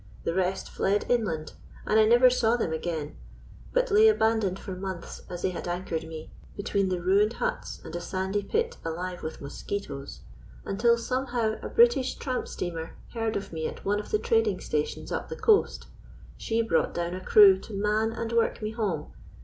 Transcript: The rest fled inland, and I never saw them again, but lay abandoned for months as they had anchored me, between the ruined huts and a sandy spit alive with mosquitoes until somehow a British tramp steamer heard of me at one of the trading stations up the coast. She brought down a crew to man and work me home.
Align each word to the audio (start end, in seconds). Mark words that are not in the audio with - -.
The 0.23 0.33
rest 0.33 0.67
fled 0.67 1.05
inland, 1.09 1.53
and 1.85 1.99
I 1.99 2.05
never 2.05 2.27
saw 2.31 2.55
them 2.55 2.73
again, 2.73 3.17
but 3.71 3.91
lay 3.91 4.07
abandoned 4.07 4.57
for 4.57 4.75
months 4.75 5.21
as 5.29 5.43
they 5.43 5.51
had 5.51 5.67
anchored 5.67 6.07
me, 6.07 6.31
between 6.57 6.89
the 6.89 6.99
ruined 6.99 7.33
huts 7.33 7.79
and 7.85 7.95
a 7.95 8.01
sandy 8.01 8.41
spit 8.49 8.77
alive 8.83 9.21
with 9.21 9.41
mosquitoes 9.41 10.21
until 10.65 10.97
somehow 10.97 11.57
a 11.61 11.69
British 11.69 12.15
tramp 12.15 12.47
steamer 12.47 12.95
heard 13.13 13.35
of 13.35 13.53
me 13.53 13.67
at 13.67 13.85
one 13.85 13.99
of 13.99 14.09
the 14.09 14.17
trading 14.17 14.59
stations 14.59 15.11
up 15.11 15.29
the 15.29 15.35
coast. 15.35 15.85
She 16.35 16.63
brought 16.63 16.95
down 16.95 17.13
a 17.13 17.23
crew 17.23 17.59
to 17.59 17.73
man 17.73 18.11
and 18.11 18.31
work 18.33 18.59
me 18.59 18.71
home. 18.71 19.13